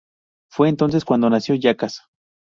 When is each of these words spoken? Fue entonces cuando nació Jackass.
Fue 0.49 0.67
entonces 0.67 1.05
cuando 1.05 1.29
nació 1.29 1.53
Jackass. 1.53 2.01